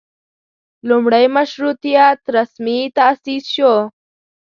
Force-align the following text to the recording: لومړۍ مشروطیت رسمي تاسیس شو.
لومړۍ 0.89 1.25
مشروطیت 1.35 2.19
رسمي 2.35 2.79
تاسیس 2.97 3.43
شو. 3.55 3.73